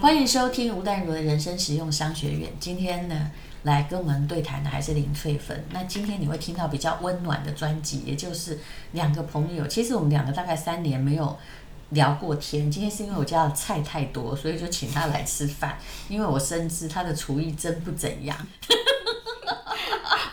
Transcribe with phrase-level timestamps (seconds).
[0.00, 2.50] 欢迎收听吴淡如的人生实用商学院。
[2.60, 3.30] 今天呢，
[3.62, 5.64] 来跟我们对谈的还是林翠芬。
[5.70, 8.58] 那今天你会听到比较温暖的专辑，也就是
[8.92, 9.66] 两个朋友。
[9.66, 11.38] 其实我们两个大概三年没有
[11.90, 12.70] 聊过天。
[12.70, 15.78] 今天是因为我家的菜太多，所以就请他来吃饭。
[16.10, 18.36] 因为我深知他的厨艺真不怎样，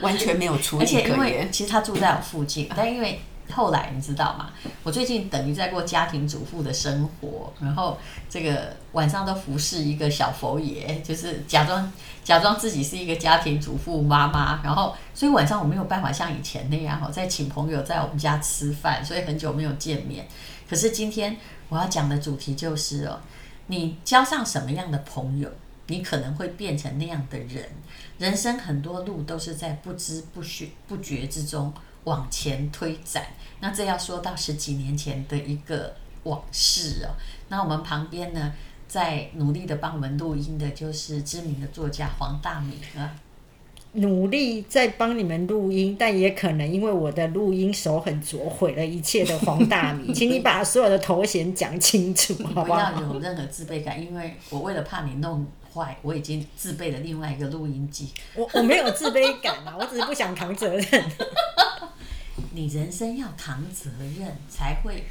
[0.02, 0.82] 完全没有厨艺。
[0.82, 3.22] 而且因为其实他住在我附近，但因为。
[3.52, 4.52] 后来你知道吗？
[4.84, 7.98] 我最近等于在过家庭主妇的生活，然后
[8.30, 11.92] 这个晚上都服侍一个小佛爷，就是假装
[12.24, 20.28] 假装自己是一个家庭主妇妈妈，然后所以晚上我没有办法像以前那样哈，再请朋友在我们家吃饭，所以很久没有见面。
[20.70, 21.36] 可是今天
[21.70, 23.20] 我要讲的主题就是哦，
[23.68, 25.50] 你交上什么样的朋友，
[25.88, 27.66] 你可能会变成那样的人。
[28.20, 31.74] 人生很多路都是在不知不觉不觉之中。
[32.06, 33.26] 往前推展，
[33.60, 37.12] 那这要说到十几年前的一个往事哦。
[37.50, 38.54] 那我们旁边呢，
[38.88, 43.16] 在努力的帮我们录音的，就是知名的作家黄大米啊。
[43.94, 52.92] 努力在帮你们录音，但也可能因为我的录音手很拙，毁了一切的黄大米， 请你把所有的头衔讲清楚，好不好？
[52.92, 58.10] 不要有任何自卑感，因为我为了怕你弄坏，我已经自备了另外一个录音机。
[58.36, 60.86] 我我没有自卑感啊，我只是不想扛责任。
[62.54, 65.06] 你人生要扛责任，才会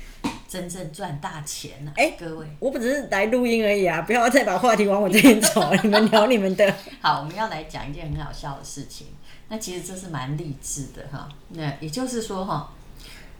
[0.49, 1.97] 真正赚大钱呢、啊。
[1.97, 4.03] 哎、欸，各位，我不只是来录音而已啊！
[4.03, 6.75] 不要再把话题往我这边走， 你们聊你们的。
[7.01, 9.09] 好，我们要来讲一件很好笑的事情。
[9.49, 11.29] 那其实这是蛮励志的哈。
[11.51, 12.73] 那也就是说哈，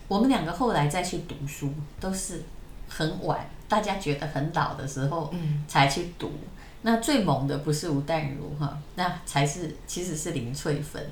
[0.07, 2.43] 我们两个后来再去读书，都是
[2.89, 6.29] 很晚，大家觉得很老的时候嗯才去读。
[6.29, 6.49] 嗯、
[6.83, 11.05] 那最猛的不是吴淡如哈，那才是其实是林翠芬。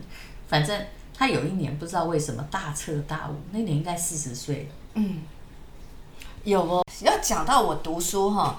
[0.48, 0.78] 反正。
[1.16, 4.68] 他有一年不知道为什么大彻大悟，那年应该四十岁。
[4.94, 5.22] 嗯，
[6.44, 6.84] 有哦。
[7.00, 8.56] 要讲到我读书哈，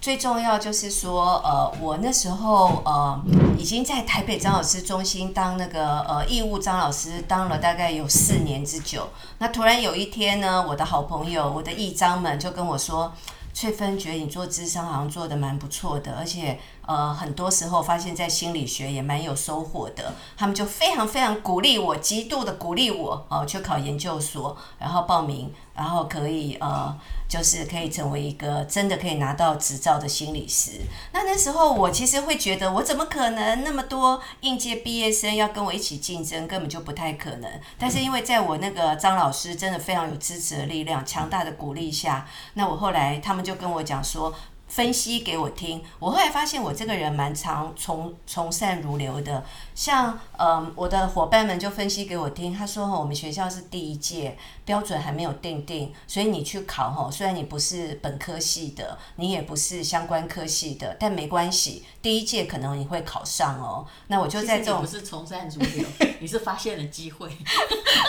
[0.00, 3.20] 最重要就是说，呃，我那时候呃
[3.58, 9.08] 已经在台北张老师中心当那个呃义务张老师，当了大概有四年之久。
[9.38, 13.12] 那突然有一天呢，我的好朋友，我的义张们就跟我说。
[13.56, 20.14] 翠芬觉得你做咨商好像做得蛮不错的，而且呃很多时候发现在心理学也蛮有收获的。
[20.36, 26.96] 他们就非常非常鼓励我，极度的鼓励我哦、去考研究所，然后报名，然后可以呃。
[27.26, 30.72] 就是可以成为一个真的可以拿到执照的心理师。
[31.12, 37.50] 那那时候我其实会觉得，我怎么可能那么多应届毕业生要跟我一起竞争，根本就不太可能。
[37.76, 44.32] 但是因为在我那个张老师真的非常有支持的力量、强大的鼓励下，那我后来他们就跟我讲说。
[44.74, 49.44] 分析给我听，我后来发现我这个人蛮常从从善如流的。
[49.72, 63.86] 像嗯，我的伙伴们就分析给我听，他说我们学校是第一届，标准还没有定定，所以你去考吼，虽然你不是本科系的，你也不是相关科系的，但没关系，第一届可能你会考上哦。
[64.08, 65.86] 那我就在这种不是从善如流，
[66.18, 67.30] 你是发现了机会，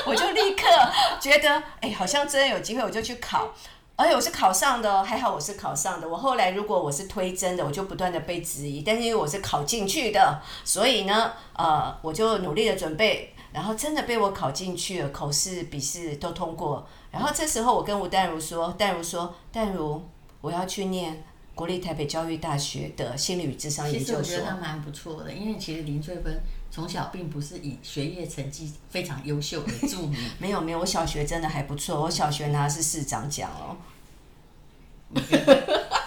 [0.07, 0.67] 我就立刻
[1.21, 3.49] 觉得哎，好像真的有机会，我就去考。
[3.97, 6.09] 而且我是考上的，还好我是考上的。
[6.09, 8.81] 我后来如果我是推甄的，我就不断的被质疑。
[8.81, 16.85] 但是因为我是考进去的，所以呢，呃，我就努力的准备，然后真的被我考进去了，口试、笔试都通过。
[17.09, 20.01] 然后这时候我跟吴淡如说，淡如说，淡如，
[20.41, 21.23] 我要去念
[21.55, 24.21] 国立台北教育大学的心理与智商研究所。
[24.21, 26.39] 其实我觉得他蛮不错的，因为其实林翠芬
[26.69, 30.19] 从小并不是以学业成绩非常优秀的著名。
[30.37, 33.77] 没有没有，我小学真的还不错，我小学拿的是市长奖哦。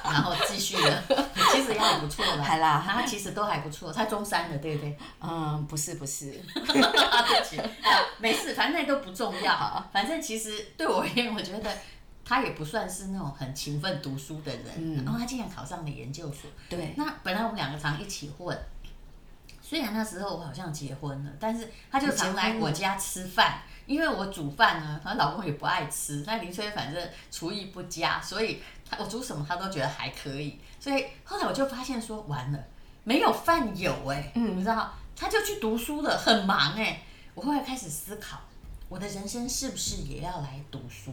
[0.04, 1.04] 然后继续了，
[1.52, 2.42] 其实也很不错了。
[2.42, 4.96] 还啦，他其实都还不错，他中三的，对不对？
[5.20, 7.60] 嗯，不是不是， 对不起，
[8.18, 9.88] 没事，反正那都不重要。
[9.92, 11.70] 反正其实对我而言，我觉得
[12.28, 14.66] 他也不算是那种很勤奋读书的人。
[14.76, 16.50] 嗯，然后他竟然考上了研究所。
[16.68, 18.54] 对，那本来我们两个常一起混。
[19.62, 26.22] 虽然那时候我好像结婚了，但是他就常来我家吃饭，因为我煮饭呢，他老公也不爱吃。
[26.26, 30.58] 那林翠反正厨艺不佳，所以他我煮什么他都觉得还可以。
[30.78, 32.58] 所以后来我就发现说，完了，
[33.04, 37.02] 没有饭友哎、欸，嗯，你知道，他就去读书了，很忙哎、欸。
[37.34, 38.40] 我后来开始思考，
[38.88, 41.12] 我的人生是不是也要来读书？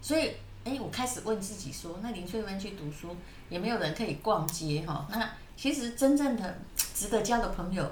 [0.00, 3.16] 所以哎，我开始问自己说，那林翠芬去读书，
[3.48, 5.28] 也没有人可以逛街哈，那。
[5.60, 6.56] 其实真正的
[6.94, 7.84] 值得交的朋友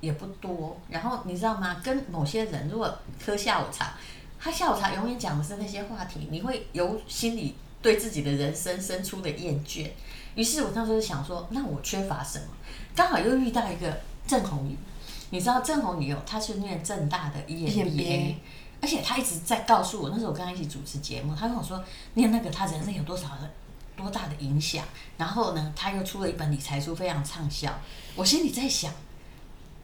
[0.00, 1.80] 也不多，然后你知道吗？
[1.84, 3.94] 跟某些人如果喝下午茶，
[4.40, 9.88] 他下午茶永远讲的是那些话题，你会由心里对自己的人生生出的厌倦。
[10.34, 12.46] 于是我那时候想说，那我缺乏什么？
[12.96, 14.76] 刚好又遇到一个郑红宇，
[15.30, 18.34] 你知道郑红宇哦，他是念政大的 EMBA，
[18.80, 21.82] 而且他一直在告诉我，那时候我跟他一起主持节目，他跟我说
[22.14, 23.50] 念那个他人生有多少的。
[23.96, 24.84] 多大的影响。
[25.16, 27.72] 然后呢，他又出了一本理财书，非常畅销。
[28.14, 28.92] 我心里在想，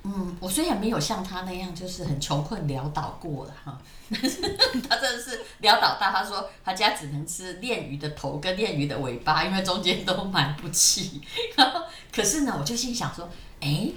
[0.03, 3.81] 嗯，我虽然没有像他那样，就是很穷困潦倒过了哈，
[4.11, 4.43] 但 是
[4.87, 6.13] 他真的是潦倒到。
[6.13, 11.23] 他说他家只能吃鲶鱼的头跟鲶鱼的尾巴，因为中间都买不起。
[11.57, 11.81] 然后，
[12.15, 13.27] 可是呢，我就心想说，
[13.63, 13.91] 哎，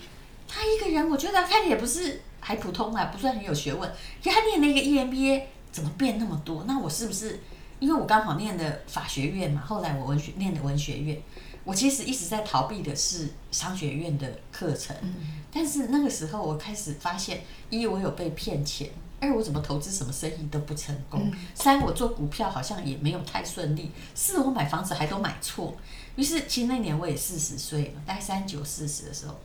[0.47, 3.91] 他一个人，我觉得他也不是还普通啊，不算很有学问。
[4.23, 6.63] 他念那个 EMBA 怎么变那么多？
[6.67, 7.39] 那我是不是？
[7.79, 11.19] 因为我刚好念的法学院嘛，后来我文学念的文学院，
[11.63, 14.95] 我其实一直在逃避的是商学院的课程。
[15.01, 15.15] 嗯、
[15.51, 25.75] 但是那个时候我开始发现，一我有被骗钱，二我怎么投资什么生意都不成功，嗯、三我做股票好像也没有太顺利，四我买房子还都买错。
[26.15, 29.35] 于是其实那年我也四十岁了，大概三九四十的时候，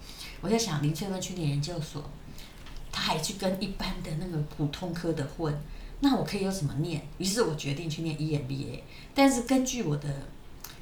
[0.40, 2.08] 我在想林翠芬去念研究所，
[2.92, 5.54] 他还去跟一般的那个普通科的混。
[6.00, 7.06] 那我可以有什么念？
[7.18, 8.80] 于是我决定去念 EMBA，
[9.14, 10.08] 但是根据我的，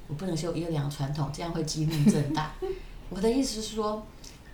[0.06, 2.52] 我不能说优良传统，这样会激怒正大。
[3.10, 4.06] 我的意思是说，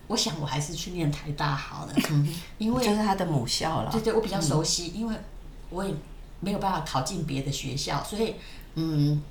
[0.06, 3.90] 我想我还是去念台大好了，嗯， 因为就是他的母校了。
[3.92, 5.16] 对对，我比较熟悉，嗯、因为
[5.68, 5.94] 我也
[6.40, 8.34] 没有办法考进别的学校，所以
[8.76, 9.22] 嗯，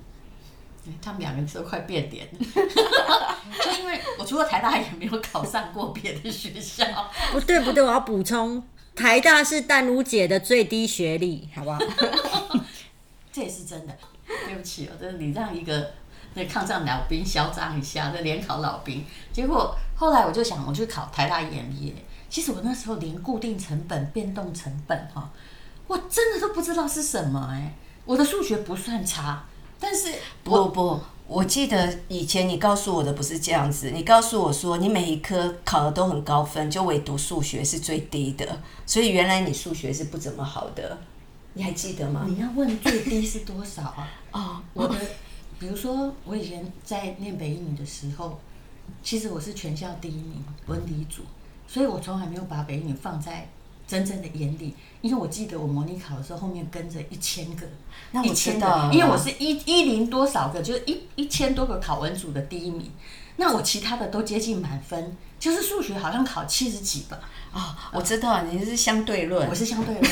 [1.02, 2.40] 他们两个都快变脸了。
[3.64, 6.86] 就因为我除了台大也没有考上过别的学校。
[7.32, 8.64] 不对不对，我要补充。
[8.96, 11.80] 台大是淡如姐的最低学历，好不好？
[13.32, 13.98] 这也是真的。
[14.26, 15.92] 对不起哦，这是你让一个
[16.36, 19.04] 那抗战老兵嚣张一下，那联考老兵。
[19.32, 21.94] 结果后来我就想，我去考台大 EMBA。
[22.30, 25.30] 其实我那时候连固定成本、变动成本哈，
[25.88, 27.76] 我真的都不知道是什么哎。
[28.06, 29.46] 我的数学不算差，
[29.84, 30.14] 但是
[30.46, 30.98] 不不。
[31.28, 40.98] 我记得以前你告诉我的不是这样子，你告诉我说你每一科考的都很高分，就唯独数学是最低的，所以原来你数学是不怎么好的，
[41.54, 42.26] 你还记得吗？
[42.28, 44.12] 你要问最低是多少啊？
[44.32, 44.96] 哦，我的，
[45.60, 48.40] 比如说我以前在念北一女的时候，
[49.02, 51.24] 其实我是全校第一名文理组，
[51.68, 53.50] 所以我从来没有把北一女放在。
[53.86, 57.68] 真正的眼里，因为我记得我模拟考的时候，后面跟着一千个，
[58.12, 62.90] 那我知道，因为我是一一零多少个，就是一一千多个考文组的第一名，
[63.36, 67.20] 那我其他的都接近满分，就是数学好像考七十几吧。
[67.52, 70.04] 啊、哦，我知道，你是相对论，我是相对论，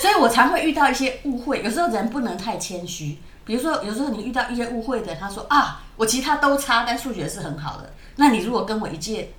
[0.00, 1.62] 所以我常会遇到一些误会。
[1.62, 7.92] 有时候人不能太谦虚，比如说有时候你遇到一些误会的，他说啊，我其他都差，但数学是很好的。
[8.16, 9.32] 那你如果跟我一届。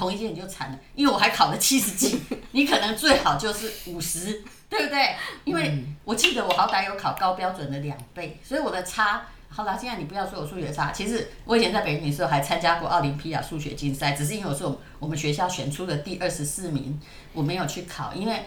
[0.00, 2.18] 同一届你就惨了，因为我还考了七十几，
[2.52, 5.14] 你可能最好就是五十，对不对？
[5.44, 14.64] 因为我记得我好歹有考高标准的两倍，所以我的差，好啦，现在你不要说我数学差，其实我以前在北一女的时候还参加过奥林匹亚数学竞赛，只是因为我是
[14.98, 16.98] 我们学校选出的第二十四名，
[17.34, 18.42] 我没有去考，因为。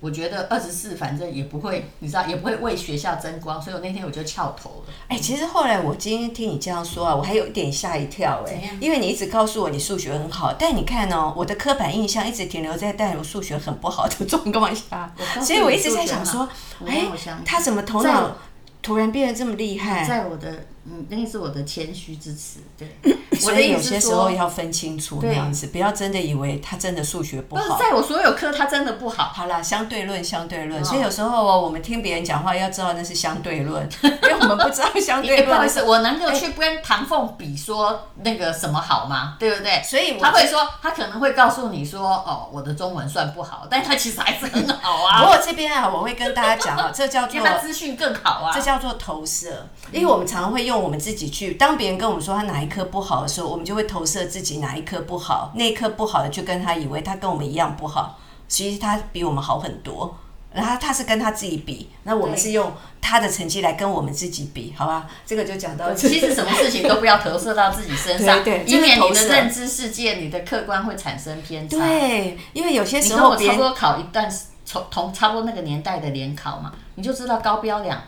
[0.00, 4.92] 我觉得二十四反正也不会，你知道也不会为学校争光，所以我那天我就翘头了。
[5.08, 16.48] 哎、欸，其实后来我今天听你这样说啊，我还有一点吓一跳哎、欸，因为你一直告诉我你数学很好，但你看哦，我的刻板印象一直停留在带我数学很不好的状况下， 所以我一直在想说，
[16.86, 17.06] 哎，
[17.44, 18.36] 他怎么头脑
[18.82, 20.06] 突然变得这么厉害？
[20.06, 20.66] 在我的。
[20.88, 22.88] 嗯，那是我的谦虚之词，对。
[23.38, 27.78] 所以有些时候要分清楚那样子，不要真的以为他真的数学不好。
[27.78, 29.32] 在我所有科他真的不好。
[29.34, 30.84] 好啦，相对论，相对论。
[30.84, 35.46] 所以有时候哦，我们听别人讲话要知道那是相对论，因为我们不知道相对论。
[35.48, 39.36] 不好意思，我能够去跟唐凤比说那个什么好吗？
[39.38, 39.82] 对不对？
[39.82, 45.22] 所以他会说，他可能会告诉你说，哦，我的中文算不好，但他其实还是很好啊。
[45.24, 51.54] 不过这边啊，我会跟大家讲啊，这叫 做资讯更好啊，这叫做投射，因为我们常常会用我们自己去。
[51.54, 60.16] 当别人跟我们说他哪一科不好的时候，我们就会投射自己哪一科不好，那一科不好的就跟他以为他跟我们一样不好，其实他比我们好很多。
[60.52, 65.06] 然后他是跟他自己比，那我们是用他的成绩来跟我们自己比，好吧？
[65.26, 71.76] 这个就讲到，其实什么事情都不要投射到自己身上，对，对，以免你的认知世界、你的客观会产生偏差。
[71.76, 74.32] 对，因为有些时候，你跟我差不多考一段
[74.64, 78.02] 从同差不多那个年代的联考嘛，你就知道高标两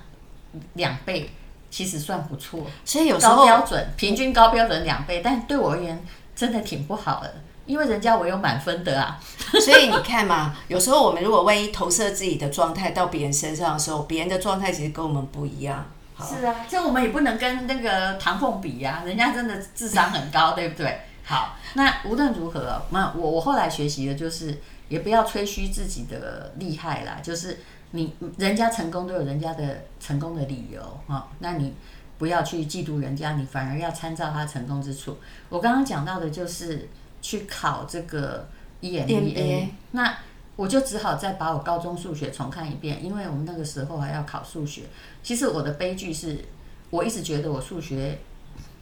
[0.72, 1.30] 两倍。
[1.70, 6.02] 其实算不错，所以有时候高标准平均高标准两倍，但对我而言
[6.34, 7.34] 真的挺不好的，
[7.66, 9.20] 因为人家我有满分的啊。
[9.64, 15.86] 所以你看嘛， 有时候我们如果万一投射自己的状态到别人身上的时候，别人的状态其实跟我们不一样。
[16.18, 21.00] 是啊，这我们也不能跟那个唐凤比呀、啊，人家真的智商很高，对不对？
[21.24, 24.58] 好，那无论如何，那我我后来学习的就是，
[24.88, 27.60] 也不要吹嘘自己的厉害啦，就是。
[27.92, 31.72] 你人家成功都有人家的成功的理由啊，那你
[32.18, 35.16] 不要去嫉妒人家，你反而要参照他成功之处。
[35.48, 36.88] 我刚刚讲到的就是
[37.22, 38.46] 去考这个
[38.82, 40.18] EMBA，那
[40.56, 44.82] 我就只好再把我高中数学重看一遍，因为我们那个时候还要考数学。
[45.22, 46.44] 其实我的悲剧是，
[46.90, 48.18] 我一直觉得我数学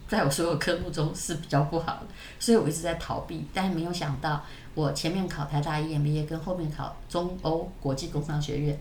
[0.08, 2.06] 在我所有科目中是比较不好的，
[2.38, 3.46] 所以我一直在逃避。
[3.52, 4.42] 但没有想到，
[4.74, 8.80] 我前面考台大 EMBA 跟后面考中欧国际工商学院，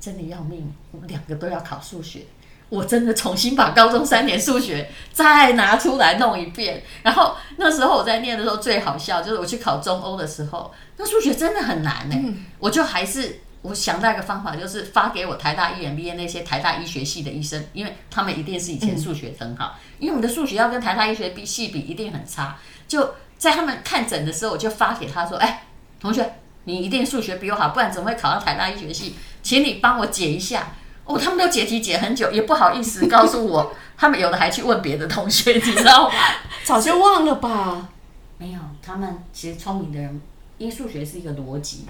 [0.00, 2.22] 真的要命，我们两个都要考数学。
[2.70, 6.82] 我真的重新把高中三年数学再拿出来弄一遍。
[7.02, 12.22] 然后那时候我在念的时候最好笑，就是我去考中欧的时候，那数学真的很难呢、欸。
[12.24, 22.56] 嗯、我就还是我想到一个方法，就是发给我台大 EMBA 那些台大医学系的医生，因为他们一定是以前数学很好，嗯、因为我们的数学要跟台大医学系比一定很差。
[22.88, 25.66] 就在他们看诊的时候，我就发给他说：“哎，
[26.00, 26.34] 同学，
[26.64, 29.14] 你一定数学比我好，不然怎么会考到台大医学系？
[29.44, 30.74] 请你帮我解一下。”
[31.06, 33.74] 哦，他们都解题解很久，也不好意思告诉我。
[33.94, 36.14] 他们有的还去问别的同学，你知道吗？
[36.64, 37.88] 早就忘了吧？
[38.38, 40.20] 没有，他们其实聪明的人，
[40.56, 41.84] 因为数学是一个逻辑，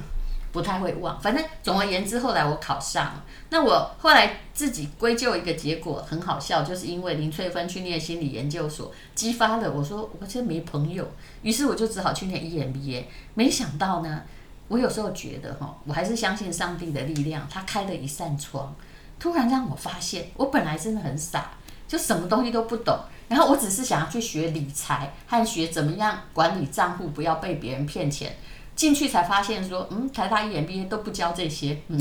[0.50, 1.18] 不太会忘。
[1.20, 3.24] 反正总而言之，后来我考上了。
[3.50, 11.08] 那我后来自己归咎一个结果，很好笑，就是因为林翠芬去念心理研究所，激发了我说我真没朋友，
[11.42, 13.04] 于是我就只好去念 EMBA。
[13.34, 14.22] 没想到呢，
[14.68, 18.74] 我有时候觉得哈，我还是相信上帝的力量，他开了一扇窗。
[19.18, 21.52] 突然让我发现，我本来真的很傻，
[21.86, 22.98] 就什么东西都不懂。
[23.28, 28.36] 然后我只是想要去学理财和学怎么样管理账户，不要被别人骗钱。
[28.76, 31.80] 进去才发现说，嗯，台大 EMBA 都不教这些。
[31.88, 31.98] 嗯，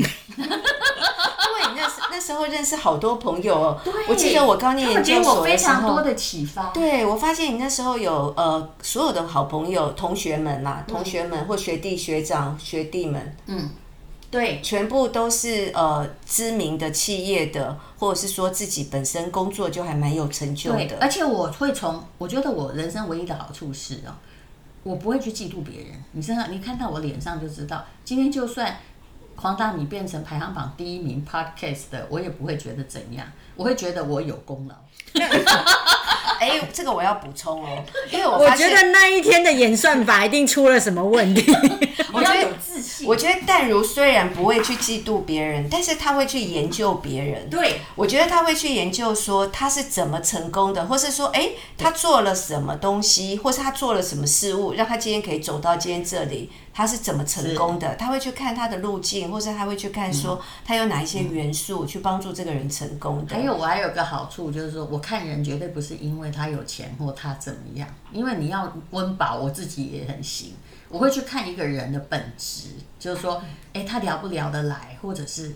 [2.14, 3.82] 那时候认识好多朋友哦。
[3.84, 3.92] 对。
[4.08, 6.68] 我记得我刚念研究所的时候，非常多的启发。
[6.68, 13.70] 对，我发现你那时候有呃，所有的好朋友、同学们啦，同学们或学弟学长、学弟们，嗯。
[14.30, 20.98] 对，全部都是呃知名的企业的，或者是说自己本身工作就还蛮有成就的。
[21.00, 24.10] 而且我会从，我觉得我人生唯一的好处是哦，
[24.82, 26.04] 我不会去嫉妒别人。
[26.14, 28.76] 你身上，你看到我脸上就知道，今天就算
[29.36, 33.26] 黄大米变成排行榜第一名 Podcast 的，我也不会觉得怎样，
[33.56, 34.76] 我会觉得我有功劳。
[36.40, 41.56] 哎，这个我要补充哦，因为我我觉得那一天的演算法一定出了什么问题。
[42.12, 43.08] 我觉得有自信。
[43.08, 47.50] 我觉得淡如虽然不会去嫉妒别人，但是他会去研究别人。
[47.50, 56.52] 对，我觉得他会去研究说他是怎么成功的，或是说，哎，他做了什么东西，或是他做了什么事物，让他今天可以走到今天这里。
[56.74, 57.96] 他是怎么成功的？
[57.96, 63.36] 他会去看他的路径，或者他会去看说他有哪一些元素去帮助这个人成功的。
[63.36, 70.54] 还有，我还有个好处就是说，我看人绝对不是因为他有钱或他怎么样，因为你要温饱，我自己也很行。
[70.90, 73.42] 我会去看一个人的本质，就是说，
[73.74, 75.52] 诶，他聊不聊得来，或者是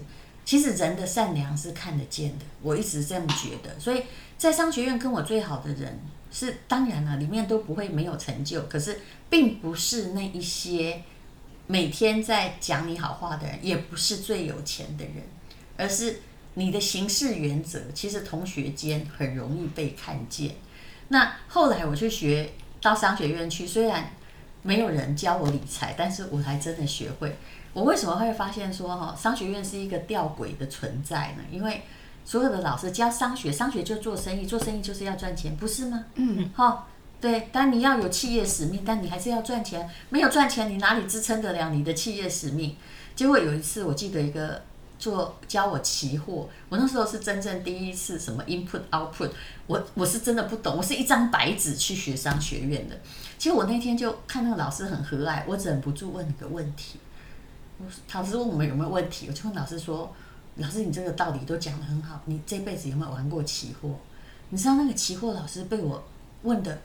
[0.46, 2.46] 其实人的善良是看得见的。
[2.62, 4.04] 我一直这么觉得，所以
[4.38, 6.00] 在商学院跟我最好的人
[6.32, 9.00] 是当然了，里面都不会没有成就，可是。
[9.30, 11.04] 并不是那一些
[11.68, 15.16] 每天在讲你好话的人，也不是最有钱的人，
[15.76, 16.22] 而是
[16.54, 20.56] 你的行事原则，其实同学间很容易被看见。
[21.10, 24.14] 那后来我去学到商学院去，虽然
[24.62, 27.36] 没有人教我理财，但是我还真的学会。
[27.74, 31.44] 我为什么会发现说哈，商学院是一个吊诡的存在呢？
[31.52, 31.82] 因为
[32.28, 36.04] 所有的老师教商学，商学就做生意，做生意就是要赚钱，不是吗？
[36.16, 36.90] 嗯，好。
[37.20, 39.90] 对，但你要有企业使命，但你还是要赚钱。
[40.10, 42.76] 没有赚钱，你哪里支撑得了你的企业使命？
[43.16, 44.62] 结果有一次，我记得一个
[45.00, 49.32] 做教我期货，我那时候是真正第一次什么 input output，
[49.66, 52.96] 我我是真的不懂，我是一张白纸去学商学院的。
[53.40, 57.00] 其实我那天就看那个老师很和蔼，我忍不住问一个问题。
[57.80, 60.14] 我老师问我们有没有问题，我就问老师说
[60.58, 63.90] ：“老师，你这个道理都讲得很好，你这辈子有没有玩过期货？”
[64.50, 66.04] 你知道那个期货老师被我
[66.44, 66.82] 问的。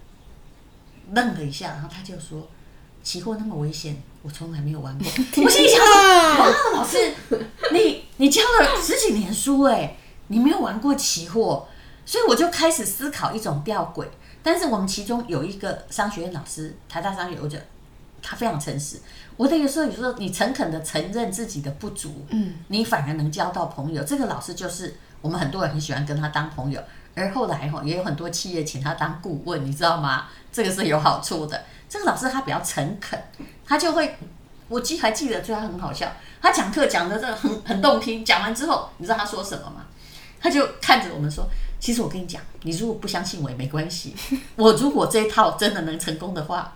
[1.15, 2.49] 愣了一下，然后他就说
[3.03, 5.07] ：“期货那么危险，我从来没有玩过。
[5.43, 5.95] ”我心里想说
[6.39, 7.13] ：“哇，老师，
[7.73, 9.97] 你你教了十几年书哎，
[10.29, 11.67] 你没有玩过期货，
[12.07, 14.07] 所以我就开始思考一种吊诡。
[14.45, 17.67] 但是我们其中有一个商学院老师，台大商学院，
[18.23, 18.97] 他非常诚实。
[19.37, 24.03] 我的有时候有时候你诚恳的承认自己的不足，嗯，你反而能交到朋友。
[24.05, 26.81] 这个老师就是我们很多人很喜欢跟他当朋友。”
[27.15, 30.29] 而后来哈，也有很多企业请他当顾问，你知道吗？
[30.51, 31.63] 这个是有好处的。
[31.87, 33.23] 这个老师他比较诚恳，
[33.67, 34.17] 他就会，
[34.69, 36.11] 我记还记得，所以他很好笑。
[36.41, 39.85] 他讲课讲的这个很很动听，讲完之后，你知道他说什么吗？
[40.41, 41.47] 他就看着我们说
[41.79, 44.17] ：“其实我跟你讲，你如果不相信我也没关系。
[44.57, 46.75] 我如果这一套真的能成功的话，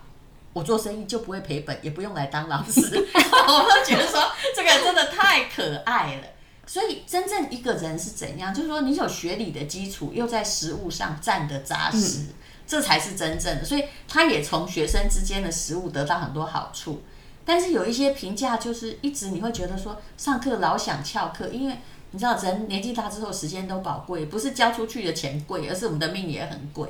[0.57, 2.81] 我做生意就不会赔本，也不用来当老师。
[3.13, 6.23] ”我都觉得说这个真的太可爱了。
[6.65, 8.53] 所以，真正一个人是怎样？
[8.53, 12.33] 就是说，你有学理的基础，又在实物上站得扎实，嗯、
[12.67, 13.63] 这才是真正的。
[13.63, 17.03] 所以，他也从学生之间的实物得到很多好处。
[17.45, 21.77] 但是，有一些评价就是一直你会觉得说，上课老想翘课，因为
[22.11, 26.89] 你知道，人年纪大之后，时间都宝贵，不是交出去的钱贵，而是我们的命也很贵。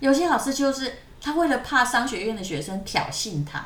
[0.00, 3.64] 有些老师就是他为了怕商学院的学生挑衅他，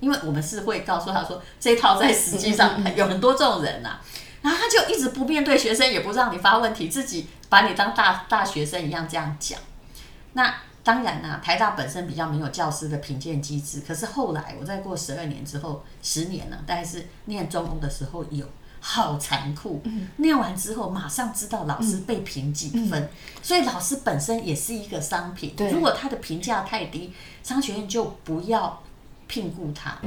[0.00, 4.00] 因为我们是会告诉他说，这一套在实际上有很多这种人呐、啊，
[4.42, 9.58] 然后他就一直不面对学生，也不让你发问题，自己把你当大大学生一样这样讲。
[10.32, 18.46] 那当然啦、台大本身比较没有教师的评鉴机制，可是后来我再过十二年之后，十年了，但是念中欧的时候有。
[18.84, 19.80] 好残酷。
[20.16, 23.08] 念完之后马上知道老师被评几分。
[23.40, 27.12] 所以老师本身也是一个商品如果他的评价太低
[27.42, 28.82] 商学院就不要
[29.28, 29.98] 聘雇他。